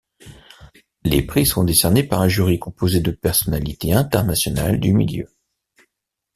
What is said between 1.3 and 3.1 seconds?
sont décernés par un jury composé